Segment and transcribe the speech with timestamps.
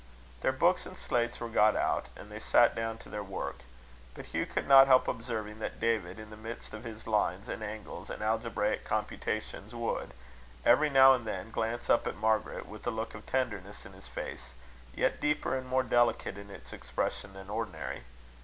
[0.41, 3.57] Their books and slates were got out, and they sat down to their work;
[4.15, 7.61] but Hugh could not help observing that David, in the midst of his lines and
[7.61, 10.15] angles and algebraic computations, would,
[10.65, 14.07] every now and then, glance up at Margaret, with a look of tenderness in his
[14.07, 14.53] face
[14.95, 18.01] yet deeper and more delicate in its expression than ordinary.